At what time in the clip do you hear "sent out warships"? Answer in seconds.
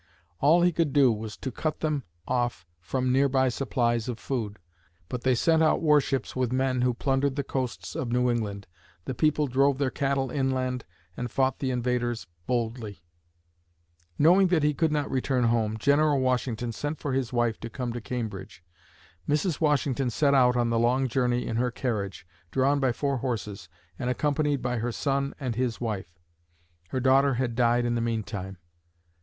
5.35-6.35